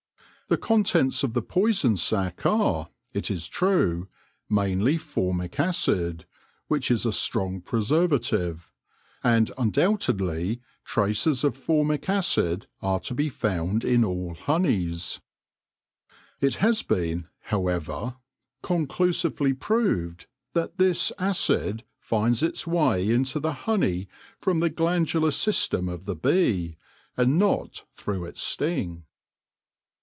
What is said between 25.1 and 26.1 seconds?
system of